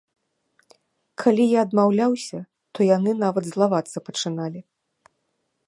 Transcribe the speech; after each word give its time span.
Калі 1.23 1.43
я 1.49 1.59
адмаўляўся, 1.65 2.39
то 2.73 2.79
яны 2.97 3.11
нават 3.25 3.45
злавацца 3.51 3.97
пачыналі. 4.09 4.61